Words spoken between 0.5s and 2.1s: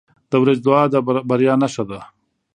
دعا د بریا نښه ده.